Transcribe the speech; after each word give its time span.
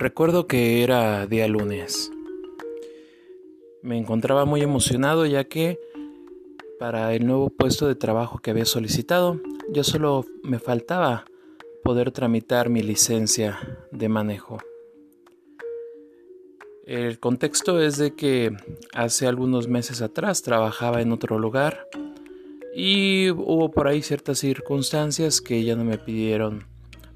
Recuerdo 0.00 0.46
que 0.46 0.82
era 0.82 1.26
día 1.26 1.46
lunes. 1.46 2.10
Me 3.82 3.98
encontraba 3.98 4.46
muy 4.46 4.62
emocionado 4.62 5.26
ya 5.26 5.44
que 5.44 5.78
para 6.78 7.12
el 7.12 7.26
nuevo 7.26 7.50
puesto 7.50 7.86
de 7.86 7.96
trabajo 7.96 8.38
que 8.38 8.50
había 8.50 8.64
solicitado, 8.64 9.38
yo 9.68 9.84
solo 9.84 10.24
me 10.42 10.58
faltaba 10.58 11.26
poder 11.84 12.12
tramitar 12.12 12.70
mi 12.70 12.82
licencia 12.82 13.58
de 13.92 14.08
manejo. 14.08 14.56
El 16.86 17.18
contexto 17.18 17.78
es 17.78 17.98
de 17.98 18.14
que 18.14 18.56
hace 18.94 19.26
algunos 19.26 19.68
meses 19.68 20.00
atrás 20.00 20.40
trabajaba 20.40 21.02
en 21.02 21.12
otro 21.12 21.38
lugar 21.38 21.86
y 22.74 23.28
hubo 23.32 23.70
por 23.70 23.86
ahí 23.86 24.00
ciertas 24.00 24.38
circunstancias 24.38 25.42
que 25.42 25.62
ya 25.62 25.76
no 25.76 25.84
me 25.84 25.98
pidieron, 25.98 26.64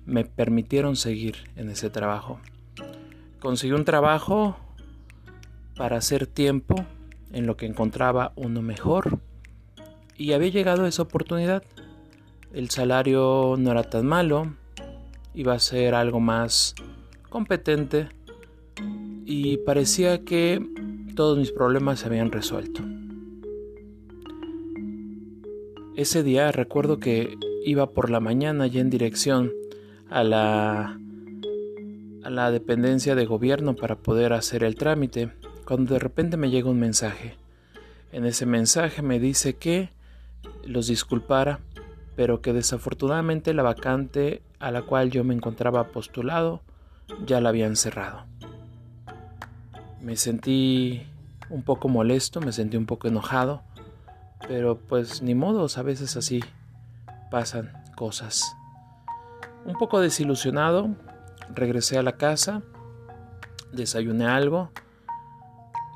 me 0.04 0.26
permitieron 0.26 0.96
seguir 0.96 1.36
en 1.56 1.70
ese 1.70 1.88
trabajo. 1.88 2.40
Conseguí 3.44 3.74
un 3.74 3.84
trabajo 3.84 4.56
para 5.76 5.98
hacer 5.98 6.26
tiempo 6.26 6.76
en 7.30 7.46
lo 7.46 7.58
que 7.58 7.66
encontraba 7.66 8.32
uno 8.36 8.62
mejor 8.62 9.18
y 10.16 10.32
había 10.32 10.48
llegado 10.48 10.86
esa 10.86 11.02
oportunidad. 11.02 11.62
El 12.54 12.70
salario 12.70 13.56
no 13.58 13.70
era 13.70 13.82
tan 13.82 14.06
malo, 14.06 14.54
iba 15.34 15.52
a 15.52 15.58
ser 15.58 15.94
algo 15.94 16.20
más 16.20 16.74
competente 17.28 18.08
y 19.26 19.58
parecía 19.58 20.24
que 20.24 20.66
todos 21.14 21.36
mis 21.36 21.52
problemas 21.52 22.00
se 22.00 22.06
habían 22.06 22.32
resuelto. 22.32 22.80
Ese 25.96 26.22
día 26.22 26.50
recuerdo 26.50 26.98
que 26.98 27.36
iba 27.66 27.90
por 27.90 28.08
la 28.08 28.20
mañana 28.20 28.66
ya 28.68 28.80
en 28.80 28.88
dirección 28.88 29.52
a 30.08 30.24
la 30.24 30.98
a 32.24 32.30
la 32.30 32.50
dependencia 32.50 33.14
de 33.14 33.26
gobierno 33.26 33.76
para 33.76 33.96
poder 33.96 34.32
hacer 34.32 34.64
el 34.64 34.76
trámite, 34.76 35.30
cuando 35.66 35.94
de 35.94 36.00
repente 36.00 36.36
me 36.36 36.50
llega 36.50 36.70
un 36.70 36.80
mensaje. 36.80 37.36
En 38.12 38.24
ese 38.24 38.46
mensaje 38.46 39.02
me 39.02 39.18
dice 39.18 39.56
que 39.56 39.90
los 40.64 40.86
disculpara, 40.86 41.60
pero 42.16 42.40
que 42.40 42.52
desafortunadamente 42.52 43.52
la 43.52 43.62
vacante 43.62 44.42
a 44.58 44.70
la 44.70 44.82
cual 44.82 45.10
yo 45.10 45.22
me 45.22 45.34
encontraba 45.34 45.88
postulado 45.88 46.62
ya 47.26 47.40
la 47.40 47.50
habían 47.50 47.76
cerrado. 47.76 48.24
Me 50.00 50.16
sentí 50.16 51.06
un 51.50 51.62
poco 51.62 51.88
molesto, 51.88 52.40
me 52.40 52.52
sentí 52.52 52.76
un 52.76 52.86
poco 52.86 53.08
enojado, 53.08 53.62
pero 54.48 54.78
pues 54.78 55.22
ni 55.22 55.34
modos, 55.34 55.76
a 55.76 55.82
veces 55.82 56.16
así 56.16 56.42
pasan 57.30 57.72
cosas. 57.96 58.56
Un 59.66 59.74
poco 59.74 60.00
desilusionado, 60.00 60.94
regresé 61.52 61.98
a 61.98 62.02
la 62.02 62.12
casa, 62.12 62.62
desayuné 63.72 64.26
algo, 64.26 64.70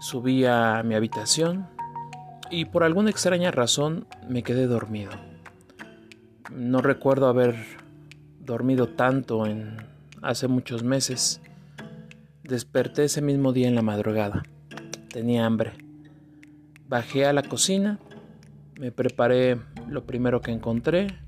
subí 0.01 0.45
a 0.45 0.83
mi 0.85 0.95
habitación 0.95 1.67
y 2.51 2.67
por 2.67 2.85
alguna 2.85 3.11
extraña 3.11 3.51
razón 3.51 4.07
me 4.29 4.43
quedé 4.43 4.67
dormido. 4.67 5.13
No 6.51 6.81
recuerdo 6.81 7.29
haber 7.29 7.57
dormido 8.41 8.89
tanto 8.89 9.47
en 9.47 9.77
hace 10.23 10.49
muchos 10.49 10.83
meses. 10.83 11.41
Desperté 12.43 13.05
ese 13.05 13.21
mismo 13.21 13.53
día 13.53 13.69
en 13.69 13.75
la 13.75 13.83
madrugada. 13.83 14.43
Tenía 15.11 15.45
hambre. 15.45 15.73
Bajé 16.89 17.27
a 17.27 17.35
la 17.35 17.43
cocina, 17.43 17.99
me 18.81 18.91
preparé 18.93 19.59
lo 19.89 20.05
primero 20.05 20.41
que 20.41 20.53
encontré. 20.53 21.19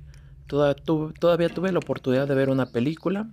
todavía 0.46 1.48
tuve 1.50 1.72
la 1.72 1.78
oportunidad 1.78 2.26
de 2.26 2.34
ver 2.34 2.48
una 2.48 2.66
película 2.66 3.28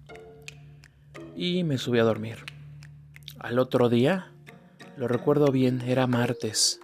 y 1.37 1.63
me 1.63 1.77
subí 1.77 1.99
a 1.99 2.03
dormir. 2.03 2.37
Al 3.39 3.59
otro 3.59 3.89
día, 3.89 4.33
lo 4.97 5.07
recuerdo 5.07 5.51
bien, 5.51 5.81
era 5.81 6.07
martes. 6.07 6.81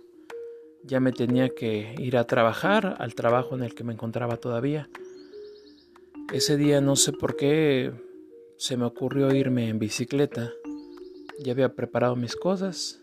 Ya 0.84 1.00
me 1.00 1.12
tenía 1.12 1.50
que 1.50 1.96
ir 1.98 2.18
a 2.18 2.28
trabajar, 2.28 2.96
al 3.00 3.16
trabajo 3.16 3.56
en 3.56 3.64
el 3.64 3.74
que 3.74 3.84
me 3.84 3.94
encontraba 3.94 4.38
todavía. 4.38 4.90
Ese 6.32 6.56
día 6.56 6.82
no 6.82 6.96
sé 6.96 7.14
por 7.14 7.36
qué 7.36 7.92
se 8.58 8.78
me 8.78 8.86
ocurrió 8.86 9.34
irme 9.34 9.70
en 9.70 9.80
bicicleta. 9.80 10.52
Ya 11.40 11.54
había 11.54 11.74
preparado 11.74 12.16
mis 12.16 12.36
cosas, 12.36 13.02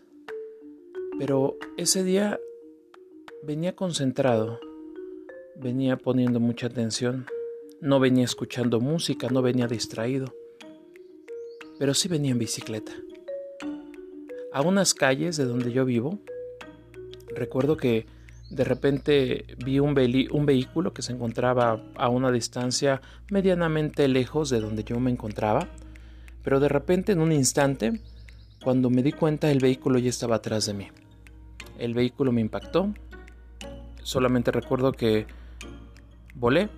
pero 1.19 1.57
ese 1.75 2.05
día 2.05 2.39
venía 3.43 3.75
concentrado, 3.75 4.59
venía 5.57 5.97
poniendo 5.97 6.39
mucha 6.39 6.67
atención, 6.67 7.25
no 7.81 7.99
venía 7.99 8.23
escuchando 8.23 8.79
música, 8.79 9.27
no 9.29 9.41
venía 9.41 9.67
distraído 9.67 10.33
pero 11.81 11.95
sí 11.95 12.07
venía 12.07 12.29
en 12.29 12.37
bicicleta. 12.37 12.91
A 14.53 14.61
unas 14.61 14.93
calles 14.93 15.35
de 15.35 15.45
donde 15.45 15.71
yo 15.71 15.83
vivo, 15.83 16.19
recuerdo 17.35 17.75
que 17.75 18.05
de 18.51 18.63
repente 18.63 19.45
vi 19.65 19.79
un, 19.79 19.97
un, 20.29 20.45
vehículo 20.45 20.93
que 20.93 21.01
se 21.01 21.11
encontraba 21.11 21.81
a 21.95 22.07
una 22.09 22.31
distancia 22.31 23.01
medianamente 23.31 24.07
lejos 24.07 24.51
de 24.51 24.59
donde 24.59 24.83
yo 24.83 24.99
me 24.99 25.09
encontraba, 25.09 25.69
pero 26.43 26.59
de 26.59 26.69
repente 26.69 27.13
en 27.13 27.19
un 27.19 27.31
instante, 27.31 27.99
cuando 28.63 28.91
me 28.91 29.01
di 29.01 29.11
cuenta 29.11 29.49
el 29.49 29.57
vehículo 29.57 29.97
ya 29.97 30.11
estaba 30.11 30.35
atrás 30.35 30.67
de 30.67 30.75
mí. 30.75 30.87
El 31.79 31.95
vehículo 31.95 32.31
me 32.31 32.41
impactó, 32.41 32.93
solamente 34.03 34.51
recuerdo 34.51 34.91
que 34.91 35.25
volé 36.35 36.69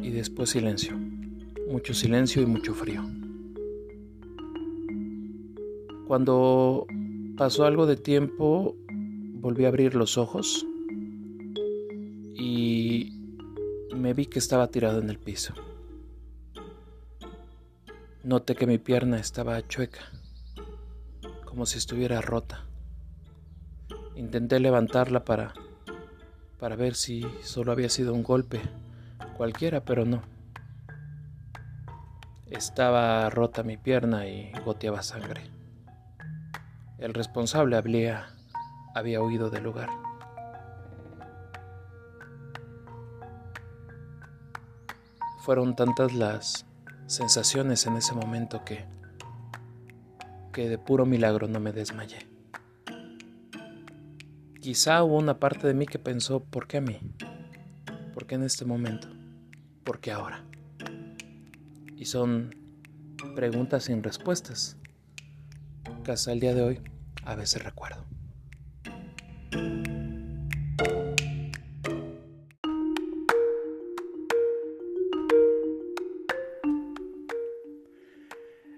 y 0.00 0.10
después 0.10 0.50
silencio 0.50 1.09
mucho 1.70 1.94
silencio 1.94 2.42
y 2.42 2.46
mucho 2.46 2.74
frío. 2.74 3.02
Cuando 6.06 6.86
pasó 7.36 7.64
algo 7.64 7.86
de 7.86 7.96
tiempo, 7.96 8.74
volví 9.34 9.64
a 9.64 9.68
abrir 9.68 9.94
los 9.94 10.18
ojos 10.18 10.66
y 12.34 13.12
me 13.94 14.12
vi 14.12 14.26
que 14.26 14.40
estaba 14.40 14.66
tirado 14.66 14.98
en 14.98 15.10
el 15.10 15.18
piso. 15.18 15.54
Noté 18.24 18.56
que 18.56 18.66
mi 18.66 18.78
pierna 18.78 19.20
estaba 19.20 19.66
chueca, 19.66 20.00
como 21.44 21.66
si 21.66 21.78
estuviera 21.78 22.20
rota. 22.20 22.66
Intenté 24.16 24.58
levantarla 24.58 25.24
para 25.24 25.54
para 26.58 26.76
ver 26.76 26.94
si 26.94 27.24
solo 27.42 27.72
había 27.72 27.88
sido 27.88 28.12
un 28.12 28.22
golpe 28.22 28.60
cualquiera, 29.38 29.82
pero 29.82 30.04
no. 30.04 30.39
Estaba 32.50 33.30
rota 33.30 33.62
mi 33.62 33.76
pierna 33.76 34.26
y 34.26 34.50
goteaba 34.64 35.02
sangre. 35.02 35.42
El 36.98 37.14
responsable 37.14 37.76
había, 37.76 38.26
había 38.92 39.22
huido 39.22 39.50
del 39.50 39.62
lugar. 39.62 39.88
Fueron 45.38 45.76
tantas 45.76 46.12
las 46.12 46.66
sensaciones 47.06 47.86
en 47.86 47.96
ese 47.96 48.14
momento 48.14 48.64
que, 48.64 48.84
que 50.52 50.68
de 50.68 50.76
puro 50.76 51.06
milagro 51.06 51.46
no 51.46 51.60
me 51.60 51.72
desmayé. 51.72 52.28
Quizá 54.60 55.04
hubo 55.04 55.16
una 55.16 55.38
parte 55.38 55.68
de 55.68 55.74
mí 55.74 55.86
que 55.86 56.00
pensó, 56.00 56.40
¿por 56.40 56.66
qué 56.66 56.78
a 56.78 56.80
mí? 56.82 57.00
¿Por 58.12 58.26
qué 58.26 58.34
en 58.34 58.42
este 58.42 58.64
momento? 58.64 59.08
¿Por 59.84 60.00
qué 60.00 60.10
ahora? 60.10 60.49
Y 62.00 62.06
son 62.06 62.56
preguntas 63.36 63.84
sin 63.84 64.02
respuestas 64.02 64.78
que 66.02 66.12
hasta 66.12 66.32
el 66.32 66.40
día 66.40 66.54
de 66.54 66.62
hoy 66.62 66.80
a 67.24 67.34
veces 67.34 67.62
recuerdo. 67.62 68.06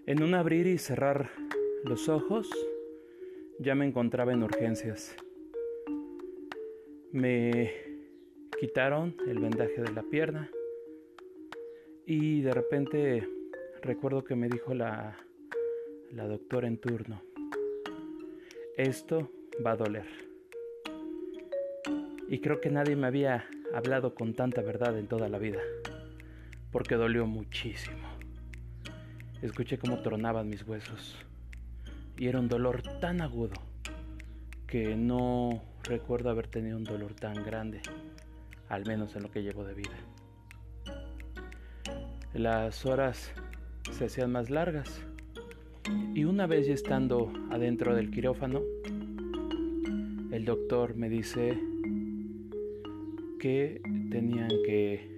En 0.05 0.23
un 0.25 0.35
abrir 0.35 0.67
y 0.67 0.79
cerrar 0.79 1.31
los 1.85 2.08
ojos, 2.08 2.50
ya 3.61 3.76
me 3.76 3.87
encontraba 3.87 4.32
en 4.32 4.43
urgencias. 4.43 5.14
Me 7.12 7.73
quitaron 8.58 9.17
el 9.29 9.38
vendaje 9.38 9.81
de 9.81 9.93
la 9.93 10.02
pierna 10.02 10.50
y 12.06 12.40
de 12.40 12.52
repente 12.52 13.28
recuerdo 13.82 14.25
que 14.25 14.34
me 14.34 14.49
dijo 14.49 14.75
la, 14.75 15.16
la 16.10 16.26
doctora 16.26 16.69
en 16.69 16.78
turno, 16.78 17.22
esto 18.76 19.31
va 19.64 19.72
a 19.72 19.76
doler. 19.76 20.06
Y 22.28 22.38
creo 22.40 22.60
que 22.60 22.70
nadie 22.70 22.96
me 22.96 23.06
había 23.06 23.46
hablado 23.75 24.14
con 24.14 24.34
tanta 24.34 24.62
verdad 24.62 24.99
en 24.99 25.06
toda 25.06 25.28
la 25.28 25.38
vida, 25.38 25.60
porque 26.70 26.94
dolió 26.94 27.26
muchísimo. 27.26 28.08
Escuché 29.43 29.78
cómo 29.78 30.00
tronaban 30.02 30.48
mis 30.48 30.66
huesos 30.66 31.16
y 32.19 32.28
era 32.28 32.38
un 32.38 32.48
dolor 32.48 32.82
tan 33.00 33.20
agudo 33.20 33.55
que 34.66 34.96
no 34.96 35.62
recuerdo 35.82 36.31
haber 36.31 36.46
tenido 36.46 36.76
un 36.76 36.84
dolor 36.84 37.14
tan 37.14 37.34
grande, 37.44 37.82
al 38.69 38.87
menos 38.87 39.14
en 39.16 39.25
lo 39.25 39.31
que 39.31 39.43
llevo 39.43 39.64
de 39.64 39.75
vida. 39.75 40.12
Las 42.34 42.87
horas 42.87 43.31
se 43.90 44.06
hacían 44.06 44.32
más 44.32 44.49
largas. 44.49 45.05
Y 46.14 46.25
una 46.25 46.46
vez 46.46 46.67
ya 46.67 46.73
estando 46.73 47.31
adentro 47.50 47.94
del 47.94 48.11
quirófano, 48.11 48.62
el 50.31 50.46
doctor 50.46 50.96
me 50.96 51.11
dice 51.11 51.58
que 53.38 53.82
tenían 54.11 54.49
que 54.64 55.14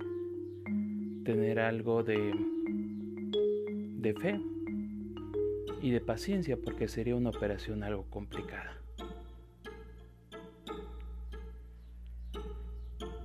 tener 1.25 1.61
algo 1.61 2.02
de, 2.02 2.32
de 3.99 4.14
fe 4.14 4.40
y 5.81 5.90
de 5.93 6.00
paciencia 6.00 6.56
porque 6.56 6.88
sería 6.88 7.14
una 7.14 7.31
operación 7.31 7.84
algo 7.84 8.06
complicada. 8.11 8.76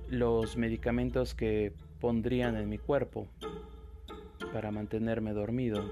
Los 0.08 0.56
medicamentos 0.56 1.34
que 1.34 1.72
pondrían 2.00 2.56
en 2.56 2.68
mi 2.68 2.78
cuerpo 2.78 3.26
para 4.52 4.70
mantenerme 4.70 5.32
dormido 5.32 5.82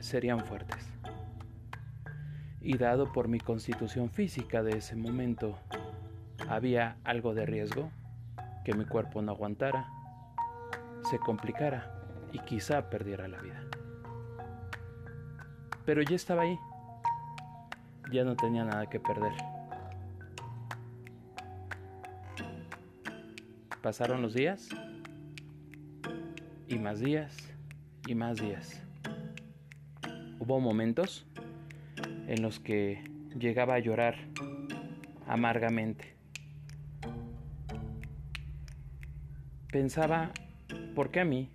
serían 0.00 0.44
fuertes. 0.44 0.86
Y 2.60 2.76
dado 2.78 3.12
por 3.12 3.28
mi 3.28 3.38
constitución 3.38 4.10
física 4.10 4.62
de 4.62 4.78
ese 4.78 4.96
momento, 4.96 5.58
había 6.48 6.96
algo 7.04 7.34
de 7.34 7.46
riesgo, 7.46 7.90
que 8.64 8.74
mi 8.74 8.84
cuerpo 8.84 9.20
no 9.20 9.32
aguantara, 9.32 9.86
se 11.08 11.18
complicara 11.18 11.90
y 12.32 12.38
quizá 12.40 12.88
perdiera 12.88 13.28
la 13.28 13.40
vida. 13.40 13.60
Pero 15.84 16.02
ya 16.02 16.16
estaba 16.16 16.42
ahí, 16.42 16.58
ya 18.10 18.24
no 18.24 18.34
tenía 18.36 18.64
nada 18.64 18.86
que 18.86 18.98
perder. 18.98 19.32
Pasaron 23.82 24.22
los 24.22 24.32
días 24.32 24.70
y 26.68 26.78
más 26.78 27.00
días 27.00 27.36
y 28.06 28.14
más 28.14 28.40
días. 28.40 28.82
Hubo 30.38 30.60
momentos 30.60 31.26
en 32.26 32.42
los 32.42 32.60
que 32.60 33.02
llegaba 33.38 33.74
a 33.74 33.78
llorar 33.78 34.16
amargamente. 35.26 36.14
Pensaba, 39.70 40.30
¿por 40.94 41.10
qué 41.10 41.20
a 41.20 41.24
mí? 41.24 41.50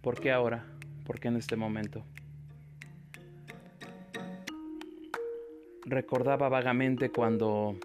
¿Por 0.00 0.20
qué 0.20 0.32
ahora? 0.32 0.64
¿Por 1.04 1.20
qué 1.20 1.28
en 1.28 1.36
este 1.36 1.56
momento? 1.56 2.04
Recordaba 5.84 6.48
vagamente 6.48 7.10
cuando 7.10 7.76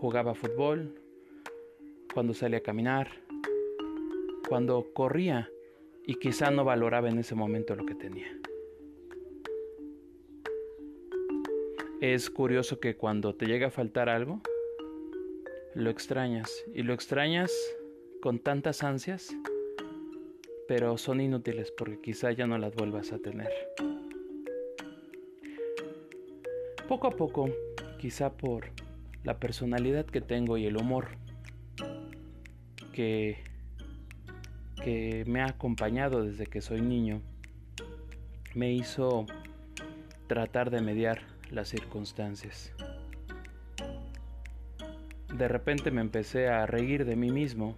jugaba 0.00 0.34
fútbol, 0.34 0.94
cuando 2.14 2.32
salía 2.34 2.58
a 2.58 2.62
caminar, 2.62 3.08
cuando 4.48 4.92
corría 4.94 5.50
y 6.06 6.14
quizá 6.14 6.50
no 6.50 6.64
valoraba 6.64 7.08
en 7.10 7.18
ese 7.18 7.34
momento 7.34 7.76
lo 7.76 7.84
que 7.84 7.94
tenía. 7.94 8.28
Es 12.00 12.30
curioso 12.30 12.80
que 12.80 12.96
cuando 12.96 13.34
te 13.34 13.46
llega 13.46 13.66
a 13.66 13.70
faltar 13.70 14.08
algo, 14.08 14.40
lo 15.74 15.90
extrañas 15.90 16.64
y 16.74 16.82
lo 16.82 16.94
extrañas 16.94 17.52
con 18.22 18.38
tantas 18.38 18.82
ansias, 18.82 19.36
pero 20.66 20.96
son 20.96 21.20
inútiles 21.20 21.70
porque 21.72 22.00
quizá 22.00 22.32
ya 22.32 22.46
no 22.46 22.56
las 22.56 22.74
vuelvas 22.74 23.12
a 23.12 23.18
tener. 23.18 23.50
Poco 26.88 27.08
a 27.08 27.10
poco, 27.10 27.50
quizá 27.98 28.32
por 28.32 28.70
la 29.24 29.38
personalidad 29.38 30.06
que 30.06 30.22
tengo 30.22 30.56
y 30.56 30.66
el 30.66 30.76
humor 30.76 31.08
que, 32.92 33.47
que 34.82 35.24
me 35.26 35.40
ha 35.40 35.46
acompañado 35.46 36.24
desde 36.24 36.46
que 36.46 36.60
soy 36.60 36.80
niño, 36.80 37.20
me 38.54 38.72
hizo 38.72 39.26
tratar 40.26 40.70
de 40.70 40.80
mediar 40.80 41.20
las 41.50 41.68
circunstancias. 41.68 42.72
De 45.34 45.48
repente 45.48 45.90
me 45.90 46.00
empecé 46.00 46.48
a 46.48 46.66
reír 46.66 47.04
de 47.04 47.16
mí 47.16 47.30
mismo 47.30 47.74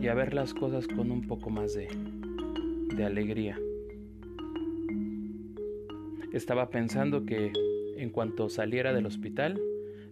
y 0.00 0.08
a 0.08 0.14
ver 0.14 0.34
las 0.34 0.54
cosas 0.54 0.86
con 0.86 1.10
un 1.10 1.26
poco 1.26 1.50
más 1.50 1.74
de, 1.74 1.88
de 2.94 3.04
alegría. 3.04 3.58
Estaba 6.32 6.70
pensando 6.70 7.24
que 7.24 7.52
en 7.96 8.10
cuanto 8.10 8.48
saliera 8.48 8.92
del 8.92 9.06
hospital, 9.06 9.60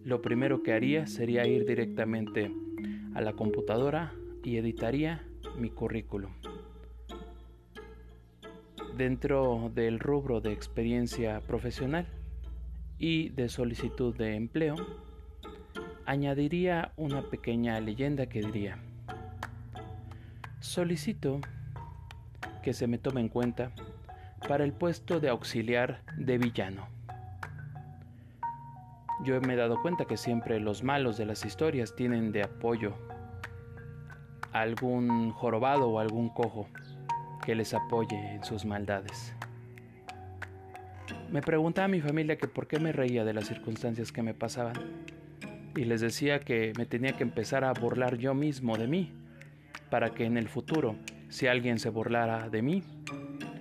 lo 0.05 0.21
primero 0.21 0.63
que 0.63 0.73
haría 0.73 1.07
sería 1.07 1.47
ir 1.47 1.65
directamente 1.65 2.53
a 3.15 3.21
la 3.21 3.33
computadora 3.33 4.13
y 4.45 4.57
editaría 4.57 5.28
mi 5.57 5.71
currículum. 5.71 6.33
Dentro 8.97 9.71
del 9.75 10.01
rubro 10.01 10.41
de 10.41 10.53
experiencia 10.53 11.41
profesional, 11.41 12.07
y 12.99 13.29
de 13.31 13.49
solicitud 13.49 14.15
de 14.17 14.35
empleo, 14.35 14.75
añadiría 16.05 16.93
una 16.97 17.23
pequeña 17.23 17.79
leyenda 17.81 18.27
que 18.27 18.41
diría, 18.41 18.79
solicito 20.61 21.41
que 22.63 22.73
se 22.73 22.87
me 22.87 22.99
tome 22.99 23.21
en 23.21 23.29
cuenta 23.29 23.73
para 24.49 24.65
el 24.65 24.73
puesto 24.73 25.21
de 25.21 25.29
auxiliar 25.29 26.03
de 26.17 26.39
villano. 26.39 26.89
Yo 29.25 29.41
me 29.41 29.55
he 29.55 29.57
dado 29.57 29.81
cuenta 29.83 30.05
que 30.05 30.17
siempre 30.17 30.61
los 30.61 30.83
malos 30.83 31.17
de 31.17 31.27
las 31.27 31.45
historias 31.45 31.95
tienen 31.95 32.33
de 32.33 32.43
apoyo 32.43 32.95
algún 34.61 35.31
jorobado 35.31 35.89
o 35.89 35.99
algún 35.99 36.29
cojo 36.29 36.67
que 37.45 37.55
les 37.55 37.75
apoye 37.75 38.35
en 38.35 38.45
sus 38.45 38.65
maldades. 38.65 39.35
Me 41.31 41.43
preguntaba 41.43 41.87
a 41.87 41.89
mi 41.89 42.01
familia 42.01 42.37
que 42.37 42.49
por 42.49 42.67
qué 42.67 42.79
me 42.79 42.93
reía 42.93 43.25
de 43.25 43.35
las 43.35 43.47
circunstancias 43.47 44.13
que 44.13 44.23
me 44.23 44.35
pasaban. 44.35 44.75
Y 45.77 45.85
les 45.85 46.01
decía 46.01 46.41
que 46.41 46.73
me 46.77 46.87
tenía 46.87 47.13
que 47.13 47.23
empezar 47.23 47.65
a 47.65 47.73
burlar 47.73 48.17
yo 48.17 48.35
mismo 48.35 48.77
de 48.77 48.87
mí, 48.87 49.13
para 49.91 50.11
que 50.11 50.25
en 50.25 50.37
el 50.37 50.49
futuro, 50.49 50.97
si 51.29 51.47
alguien 51.47 51.79
se 51.79 51.91
burlara 51.91 52.49
de 52.49 52.63
mí, 52.63 52.83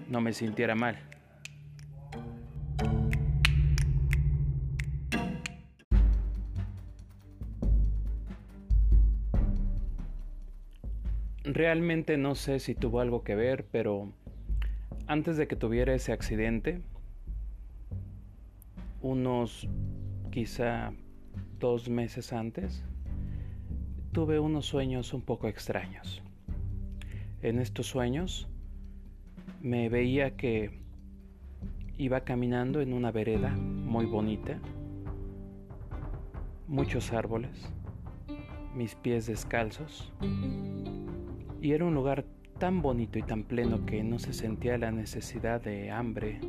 no 0.09 0.21
me 0.21 0.33
sintiera 0.33 0.75
mal. 0.75 1.06
Realmente 11.49 12.17
no 12.17 12.35
sé 12.35 12.59
si 12.59 12.75
tuvo 12.75 12.99
algo 12.99 13.23
que 13.23 13.33
ver, 13.33 13.65
pero 13.71 14.11
antes 15.07 15.37
de 15.37 15.47
que 15.47 15.55
tuviera 15.55 15.93
ese 15.93 16.11
accidente, 16.11 16.81
unos 19.01 19.65
quizá 20.29 20.91
dos 21.57 21.87
meses 21.87 22.33
antes, 22.33 22.83
tuve 24.11 24.39
unos 24.39 24.65
sueños 24.65 25.13
un 25.13 25.21
poco 25.21 25.47
extraños. 25.47 26.21
En 27.41 27.59
estos 27.59 27.87
sueños 27.87 28.49
me 29.61 29.87
veía 29.87 30.35
que 30.35 30.81
iba 31.97 32.25
caminando 32.25 32.81
en 32.81 32.91
una 32.91 33.13
vereda 33.13 33.51
muy 33.51 34.05
bonita, 34.05 34.59
muchos 36.67 37.13
árboles, 37.13 37.71
mis 38.75 38.95
pies 38.95 39.27
descalzos, 39.27 40.11
y 41.67 41.73
era 41.73 41.83
un 41.83 41.95
lugar 41.95 42.23
tan 42.59 42.81
bonito 42.81 43.19
y 43.19 43.23
tan 43.23 43.43
pleno 43.43 43.85
que 43.85 44.01
no 44.01 44.19
se 44.19 44.31
sentía 44.31 44.77
la 44.77 44.89
necesidad 44.89 45.59
de 45.59 45.91
hambre 45.91 46.39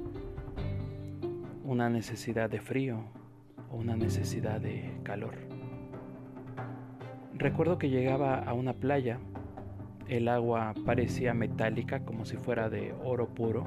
una 1.64 1.90
necesidad 1.90 2.48
de 2.48 2.60
frío 2.60 3.00
o 3.68 3.78
una 3.78 3.96
necesidad 3.96 4.60
de 4.60 4.96
calor. 5.02 5.34
Recuerdo 7.34 7.78
que 7.78 7.90
llegaba 7.90 8.36
a 8.36 8.52
una 8.52 8.74
playa, 8.74 9.18
el 10.06 10.28
agua 10.28 10.72
parecía 10.86 11.34
metálica 11.34 12.04
como 12.04 12.24
si 12.24 12.36
fuera 12.36 12.70
de 12.70 12.94
oro 13.02 13.34
puro 13.34 13.66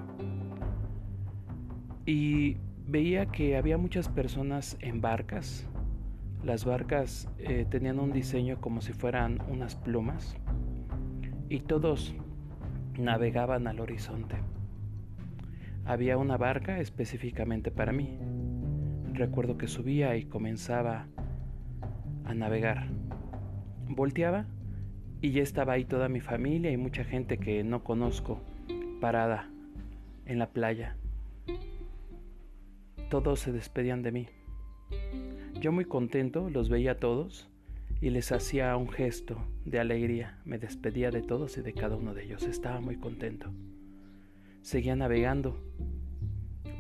y 2.05 2.55
veía 2.88 3.25
que 3.25 3.58
había 3.58 3.77
muchas 3.77 4.08
personas 4.08 4.77
en 4.79 5.01
barcas. 5.01 5.67
Las 6.46 6.63
barcas 6.63 7.27
eh, 7.39 7.65
tenían 7.70 8.00
un 8.00 8.13
diseño 8.13 8.62
como 8.62 8.79
si 8.79 8.93
fueran 8.93 9.41
unas 9.50 9.75
plumas 9.75 10.38
y 11.51 11.60
todos 11.60 12.15
navegaban 12.98 13.67
al 13.67 13.81
horizonte. 13.81 14.38
Había 15.84 16.17
una 16.17 16.38
barca 16.38 16.79
específicamente 16.79 17.72
para 17.72 17.91
mí. 17.91 18.17
Recuerdo 19.12 19.58
que 19.58 19.67
subía 19.67 20.15
y 20.15 20.24
comenzaba 20.24 21.08
a 22.24 22.34
navegar. 22.34 22.88
Volteaba 23.89 24.46
y 25.20 25.31
ya 25.31 25.43
estaba 25.43 25.74
ahí 25.74 25.84
toda 25.84 26.08
mi 26.08 26.22
familia 26.22 26.72
y 26.72 26.77
mucha 26.77 27.03
gente 27.03 27.38
que 27.38 27.65
no 27.65 27.84
conozco 27.84 28.39
parada 29.01 29.50
en 30.25 30.39
la 30.39 30.51
playa. 30.51 30.96
Todos 33.10 33.41
se 33.41 33.51
despedían 33.51 34.03
de 34.03 34.12
mí. 34.13 34.27
Yo 35.60 35.74
muy 35.74 35.84
contento 35.84 36.50
los 36.50 36.70
veía 36.70 36.93
a 36.93 37.00
todos 37.00 37.50
y 38.01 38.10
les 38.10 38.31
hacía 38.31 38.75
un 38.75 38.89
gesto 38.89 39.48
de 39.63 39.79
alegría. 39.79 40.39
Me 40.43 40.58
despedía 40.58 41.12
de 41.12 41.22
todos 41.22 41.58
y 41.58 41.62
de 41.62 41.74
cada 41.74 41.96
uno 41.96 42.15
de 42.15 42.24
ellos. 42.24 42.43
Estaba 42.43 42.81
muy 42.81 42.98
contento. 42.98 43.53
Seguía 44.63 44.96
navegando 44.96 45.63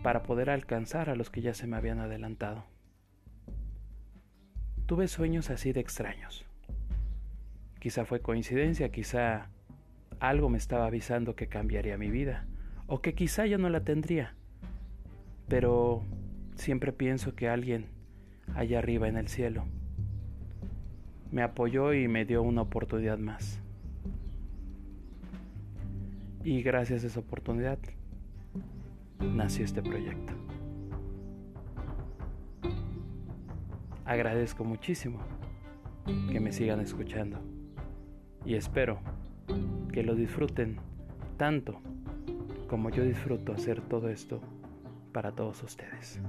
para 0.01 0.23
poder 0.23 0.49
alcanzar 0.49 1.11
a 1.11 1.15
los 1.15 1.29
que 1.29 1.41
ya 1.41 1.53
se 1.53 1.67
me 1.67 1.77
habían 1.77 1.99
adelantado. 1.99 2.65
Tuve 4.87 5.07
sueños 5.07 5.51
así 5.51 5.71
de 5.73 5.79
extraños. 5.79 6.43
Quizá 7.79 8.03
fue 8.03 8.19
coincidencia, 8.19 8.89
quizá 8.89 9.49
algo 10.19 10.49
me 10.49 10.57
estaba 10.57 10.87
avisando 10.87 11.35
que 11.35 11.47
cambiaría 11.47 11.97
mi 11.97 12.09
vida, 12.09 12.47
o 12.87 13.01
que 13.01 13.13
quizá 13.13 13.45
ya 13.45 13.57
no 13.57 13.69
la 13.69 13.83
tendría. 13.83 14.35
Pero 15.47 16.03
siempre 16.55 16.91
pienso 16.91 17.35
que 17.35 17.47
alguien 17.47 17.85
allá 18.55 18.79
arriba 18.79 19.07
en 19.07 19.17
el 19.17 19.27
cielo 19.27 19.65
me 21.31 21.43
apoyó 21.43 21.93
y 21.93 22.07
me 22.07 22.25
dio 22.25 22.41
una 22.41 22.61
oportunidad 22.61 23.17
más. 23.17 23.59
Y 26.43 26.61
gracias 26.61 27.03
a 27.03 27.07
esa 27.07 27.19
oportunidad 27.19 27.79
nació 29.19 29.65
este 29.65 29.81
proyecto. 29.81 30.33
Agradezco 34.05 34.63
muchísimo 34.63 35.19
que 36.31 36.39
me 36.39 36.51
sigan 36.51 36.81
escuchando 36.81 37.39
y 38.43 38.55
espero 38.55 38.99
que 39.93 40.03
lo 40.03 40.15
disfruten 40.15 40.77
tanto 41.37 41.79
como 42.67 42.89
yo 42.89 43.03
disfruto 43.03 43.53
hacer 43.53 43.81
todo 43.81 44.09
esto 44.09 44.41
para 45.13 45.31
todos 45.31 45.61
ustedes. 45.63 46.19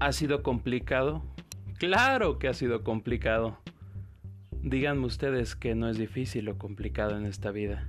¿Ha 0.00 0.12
sido 0.12 0.44
complicado? 0.44 1.24
Claro 1.78 2.38
que 2.38 2.46
ha 2.46 2.54
sido 2.54 2.84
complicado. 2.84 3.58
Díganme 4.62 5.06
ustedes 5.06 5.56
que 5.56 5.74
no 5.74 5.88
es 5.88 5.98
difícil 5.98 6.48
o 6.48 6.56
complicado 6.56 7.16
en 7.18 7.26
esta 7.26 7.50
vida. 7.50 7.88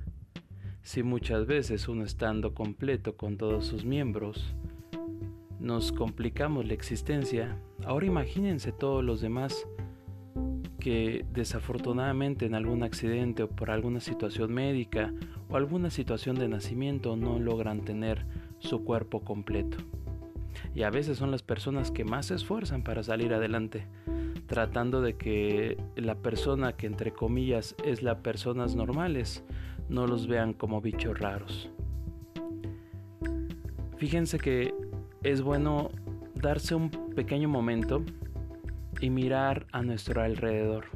Si 0.82 1.04
muchas 1.04 1.46
veces 1.46 1.86
uno 1.86 2.02
estando 2.02 2.52
completo 2.52 3.16
con 3.16 3.36
todos 3.36 3.64
sus 3.64 3.84
miembros, 3.84 4.56
nos 5.60 5.92
complicamos 5.92 6.66
la 6.66 6.74
existencia, 6.74 7.56
ahora 7.84 8.06
imagínense 8.06 8.72
todos 8.72 9.04
los 9.04 9.20
demás 9.20 9.64
que 10.80 11.24
desafortunadamente 11.32 12.44
en 12.44 12.56
algún 12.56 12.82
accidente 12.82 13.44
o 13.44 13.48
por 13.48 13.70
alguna 13.70 14.00
situación 14.00 14.52
médica 14.52 15.14
o 15.48 15.56
alguna 15.56 15.90
situación 15.90 16.36
de 16.36 16.48
nacimiento 16.48 17.14
no 17.14 17.38
logran 17.38 17.84
tener 17.84 18.26
su 18.58 18.82
cuerpo 18.82 19.20
completo 19.20 19.76
y 20.74 20.82
a 20.82 20.90
veces 20.90 21.18
son 21.18 21.30
las 21.30 21.42
personas 21.42 21.90
que 21.90 22.04
más 22.04 22.26
se 22.26 22.34
esfuerzan 22.34 22.82
para 22.82 23.02
salir 23.02 23.34
adelante, 23.34 23.86
tratando 24.46 25.00
de 25.00 25.16
que 25.16 25.76
la 25.96 26.16
persona 26.16 26.72
que 26.74 26.86
entre 26.86 27.12
comillas 27.12 27.74
es 27.84 28.02
la 28.02 28.22
personas 28.22 28.74
normales 28.74 29.44
no 29.88 30.06
los 30.06 30.26
vean 30.26 30.52
como 30.52 30.80
bichos 30.80 31.18
raros. 31.18 31.70
Fíjense 33.96 34.38
que 34.38 34.72
es 35.22 35.42
bueno 35.42 35.90
darse 36.34 36.74
un 36.74 36.90
pequeño 36.90 37.48
momento 37.48 38.02
y 39.00 39.10
mirar 39.10 39.66
a 39.72 39.82
nuestro 39.82 40.22
alrededor. 40.22 40.86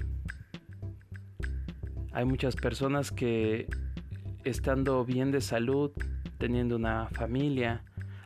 Hay 2.13 2.25
muchas 2.25 2.55
personas 2.55 3.11
que 3.11 3.67
estando 4.45 5.05
bien 5.05 5.33
de 5.33 5.41
salud, 5.41 5.91
teniendo 6.39 6.77
una 6.77 7.09
familia, 7.09 7.83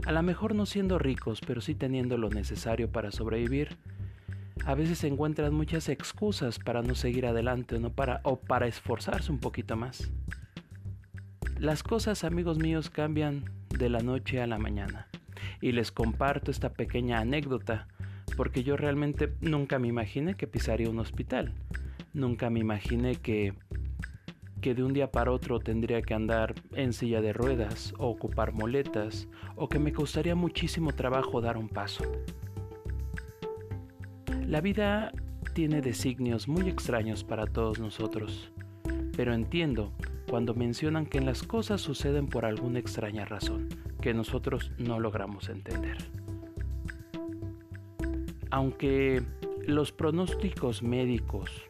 a 0.07 0.13
lo 0.13 0.23
mejor 0.23 0.55
no 0.55 0.67
siendo 0.67 0.99
ricos, 0.99 1.41
pero 1.47 1.61
sí 1.61 1.75
teniendo 1.75 2.17
lo 2.17 2.31
necesario 2.31 2.91
para 2.91 3.11
sobrevivir. 3.11 3.77
A 4.65 4.75
veces 4.75 4.99
se 4.99 5.09
encuentran 5.09 5.55
muchas 5.55 5.89
excusas 5.89 6.59
para 6.59 6.83
no 6.83 6.95
seguir 6.95 7.27
adelante 7.27 7.79
¿no? 7.79 7.91
para, 7.91 8.21
o 8.25 8.39
para 8.39 8.67
esforzarse 8.67 9.31
un 9.31 9.39
poquito 9.39 9.77
más. 9.77 10.11
Las 11.59 11.83
cosas, 11.83 12.25
amigos 12.25 12.59
míos, 12.59 12.91
cambian 12.91 13.45
de 13.71 13.89
la 13.89 14.01
noche 14.01 14.41
a 14.41 14.47
la 14.47 14.59
mañana. 14.59 15.09
Y 15.61 15.73
les 15.73 15.91
comparto 15.91 16.51
esta 16.51 16.73
pequeña 16.73 17.19
anécdota 17.19 17.89
porque 18.37 18.63
yo 18.63 18.77
realmente 18.77 19.33
nunca 19.41 19.79
me 19.79 19.89
imaginé 19.89 20.35
que 20.35 20.47
pisaría 20.47 20.89
un 20.89 21.01
hospital. 21.01 21.53
Nunca 22.13 22.51
me 22.51 22.61
imaginé 22.61 23.17
que 23.17 23.55
que 24.61 24.75
de 24.75 24.83
un 24.83 24.93
día 24.93 25.11
para 25.11 25.33
otro 25.33 25.61
tendría 25.61 26.03
que 26.03 26.15
andar 26.15 26.55
en 26.73 26.93
silla 26.93 27.21
de 27.21 27.33
ruedas 27.33 27.95
o 27.99 28.09
ocupar 28.09 28.53
moletas 28.53 29.29
o 29.57 29.69
que 29.69 29.79
me 29.79 29.93
costaría 29.93 30.35
muchísimo 30.35 30.93
trabajo 30.93 31.41
dar 31.41 31.57
un 31.57 31.69
paso. 31.69 32.05
La 34.47 34.61
vida 34.61 35.13
tiene 35.55 35.81
designios 35.81 36.49
muy 36.49 36.69
extraños 36.69 37.25
para 37.25 37.47
todos 37.47 37.79
nosotros, 37.79 38.51
pero 39.17 39.35
entiendo 39.35 39.93
cuando 40.29 40.55
mencionan 40.55 41.07
que 41.07 41.21
las 41.21 41.43
cosas 41.43 41.81
suceden 41.81 42.27
por 42.27 42.45
alguna 42.45 42.79
extraña 42.79 43.25
razón 43.25 43.69
que 44.01 44.15
nosotros 44.15 44.73
no 44.79 45.01
logramos 45.01 45.49
entender. 45.49 45.97
Aunque 48.51 49.23
los 49.67 49.93
pronósticos 49.93 50.83
médicos 50.83 51.67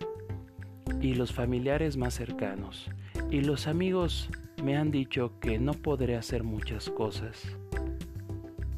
y 1.00 1.14
los 1.14 1.32
familiares 1.32 1.96
más 1.96 2.14
cercanos 2.14 2.90
y 3.30 3.42
los 3.42 3.66
amigos 3.66 4.28
me 4.62 4.76
han 4.76 4.90
dicho 4.90 5.32
que 5.40 5.58
no 5.58 5.72
podré 5.72 6.16
hacer 6.16 6.42
muchas 6.42 6.90
cosas. 6.90 7.56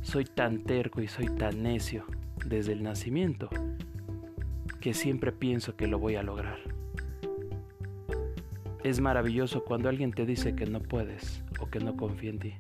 Soy 0.03 0.25
tan 0.25 0.65
terco 0.65 1.00
y 1.00 1.09
soy 1.09 1.27
tan 1.27 1.62
necio 1.62 2.05
desde 2.45 2.73
el 2.73 2.83
nacimiento 2.83 3.49
que 4.81 4.95
siempre 4.95 5.33
pienso 5.33 5.77
que 5.77 5.87
lo 5.87 5.99
voy 5.99 6.17
a 6.17 6.23
lograr. 6.23 6.59
Es 8.83 9.00
maravilloso 9.00 9.65
cuando 9.65 9.89
alguien 9.89 10.12
te 10.12 10.27
dice 10.27 10.55
que 10.57 10.67
no 10.67 10.81
puedes 10.81 11.45
o 11.61 11.67
que 11.67 11.81
no 11.81 11.97
confía 11.97 12.31
en 12.31 12.39
ti, 12.39 12.55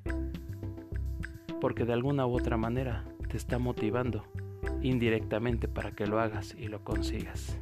porque 1.60 1.84
de 1.84 1.94
alguna 1.94 2.26
u 2.26 2.36
otra 2.36 2.56
manera 2.56 3.04
te 3.28 3.36
está 3.36 3.58
motivando 3.58 4.24
indirectamente 4.82 5.66
para 5.66 5.92
que 5.92 6.06
lo 6.06 6.20
hagas 6.20 6.54
y 6.58 6.68
lo 6.68 6.84
consigas. 6.84 7.58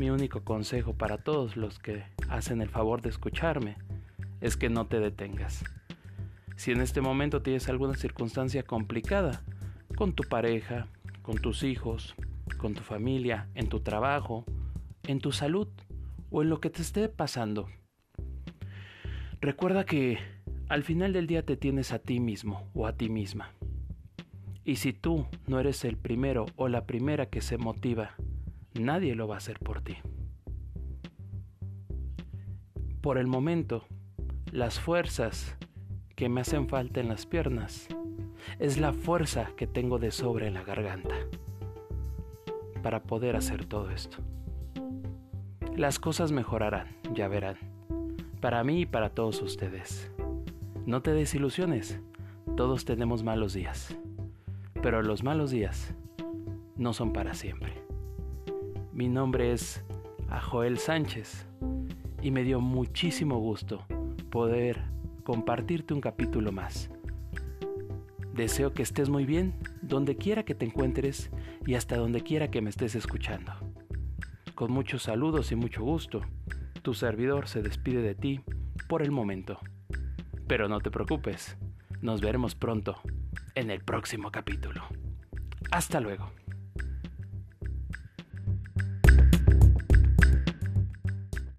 Mi 0.00 0.08
único 0.08 0.40
consejo 0.40 0.94
para 0.94 1.18
todos 1.18 1.58
los 1.58 1.78
que 1.78 2.04
hacen 2.30 2.62
el 2.62 2.70
favor 2.70 3.02
de 3.02 3.10
escucharme 3.10 3.76
es 4.40 4.56
que 4.56 4.70
no 4.70 4.86
te 4.86 4.98
detengas. 4.98 5.62
Si 6.56 6.72
en 6.72 6.80
este 6.80 7.02
momento 7.02 7.42
tienes 7.42 7.68
alguna 7.68 7.94
circunstancia 7.94 8.62
complicada 8.62 9.42
con 9.96 10.14
tu 10.14 10.22
pareja, 10.22 10.86
con 11.20 11.36
tus 11.36 11.64
hijos, 11.64 12.14
con 12.56 12.72
tu 12.72 12.80
familia, 12.80 13.50
en 13.54 13.68
tu 13.68 13.80
trabajo, 13.80 14.46
en 15.02 15.18
tu 15.18 15.32
salud 15.32 15.68
o 16.30 16.40
en 16.40 16.48
lo 16.48 16.60
que 16.60 16.70
te 16.70 16.80
esté 16.80 17.10
pasando, 17.10 17.68
recuerda 19.42 19.84
que 19.84 20.18
al 20.70 20.82
final 20.82 21.12
del 21.12 21.26
día 21.26 21.44
te 21.44 21.58
tienes 21.58 21.92
a 21.92 21.98
ti 21.98 22.20
mismo 22.20 22.70
o 22.72 22.86
a 22.86 22.94
ti 22.94 23.10
misma. 23.10 23.52
Y 24.64 24.76
si 24.76 24.94
tú 24.94 25.26
no 25.46 25.60
eres 25.60 25.84
el 25.84 25.98
primero 25.98 26.46
o 26.56 26.68
la 26.68 26.86
primera 26.86 27.26
que 27.26 27.42
se 27.42 27.58
motiva 27.58 28.16
nadie 28.74 29.14
lo 29.14 29.28
va 29.28 29.36
a 29.36 29.38
hacer 29.38 29.58
por 29.58 29.80
ti. 29.82 29.96
Por 33.00 33.18
el 33.18 33.26
momento, 33.26 33.84
las 34.52 34.78
fuerzas 34.78 35.56
que 36.16 36.28
me 36.28 36.42
hacen 36.42 36.68
falta 36.68 37.00
en 37.00 37.08
las 37.08 37.24
piernas 37.24 37.88
es 38.58 38.78
la 38.78 38.92
fuerza 38.92 39.52
que 39.56 39.66
tengo 39.66 39.98
de 39.98 40.10
sobre 40.10 40.48
en 40.48 40.54
la 40.54 40.62
garganta 40.62 41.14
para 42.82 43.02
poder 43.02 43.36
hacer 43.36 43.64
todo 43.64 43.90
esto. 43.90 44.18
Las 45.76 45.98
cosas 45.98 46.32
mejorarán, 46.32 46.88
ya 47.14 47.28
verán, 47.28 47.56
para 48.40 48.64
mí 48.64 48.82
y 48.82 48.86
para 48.86 49.10
todos 49.10 49.40
ustedes. 49.40 50.10
No 50.84 51.02
te 51.02 51.12
desilusiones, 51.12 52.00
todos 52.56 52.84
tenemos 52.84 53.22
malos 53.22 53.54
días, 53.54 53.96
pero 54.82 55.02
los 55.02 55.22
malos 55.22 55.50
días 55.50 55.94
no 56.76 56.92
son 56.92 57.12
para 57.12 57.34
siempre. 57.34 57.79
Mi 59.00 59.08
nombre 59.08 59.52
es 59.52 59.82
Joel 60.50 60.76
Sánchez 60.76 61.46
y 62.20 62.30
me 62.30 62.44
dio 62.44 62.60
muchísimo 62.60 63.38
gusto 63.38 63.86
poder 64.30 64.82
compartirte 65.24 65.94
un 65.94 66.02
capítulo 66.02 66.52
más. 66.52 66.90
Deseo 68.34 68.74
que 68.74 68.82
estés 68.82 69.08
muy 69.08 69.24
bien 69.24 69.54
donde 69.80 70.16
quiera 70.18 70.42
que 70.42 70.54
te 70.54 70.66
encuentres 70.66 71.30
y 71.64 71.76
hasta 71.76 71.96
donde 71.96 72.20
quiera 72.20 72.50
que 72.50 72.60
me 72.60 72.68
estés 72.68 72.94
escuchando. 72.94 73.54
Con 74.54 74.70
muchos 74.70 75.04
saludos 75.04 75.50
y 75.50 75.56
mucho 75.56 75.82
gusto, 75.82 76.20
tu 76.82 76.92
servidor 76.92 77.48
se 77.48 77.62
despide 77.62 78.02
de 78.02 78.14
ti 78.14 78.42
por 78.86 79.00
el 79.00 79.12
momento. 79.12 79.60
Pero 80.46 80.68
no 80.68 80.78
te 80.80 80.90
preocupes, 80.90 81.56
nos 82.02 82.20
veremos 82.20 82.54
pronto 82.54 83.00
en 83.54 83.70
el 83.70 83.80
próximo 83.80 84.30
capítulo. 84.30 84.82
Hasta 85.70 86.00
luego. 86.00 86.39